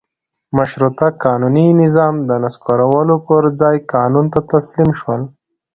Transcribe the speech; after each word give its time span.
مشروطه 0.57 1.07
قانوني 1.23 1.65
نظام 1.81 2.15
د 2.29 2.31
نسکورولو 2.43 3.15
پر 3.27 3.41
ځای 3.59 3.77
قانون 3.93 4.25
ته 4.33 4.39
تسلیم 4.51 4.89
شول. 4.99 5.21